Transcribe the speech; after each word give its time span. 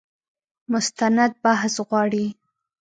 مستند 0.71 1.31
بحث 1.43 1.75
غواړي. 1.89 2.25